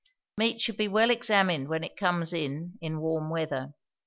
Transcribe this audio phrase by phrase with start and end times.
[0.35, 3.75] Meat should be well examined when it comes in, in warm weather.